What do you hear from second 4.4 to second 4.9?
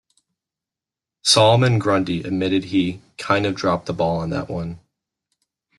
one".